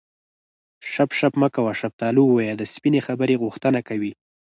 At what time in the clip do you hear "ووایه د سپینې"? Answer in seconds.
2.27-3.01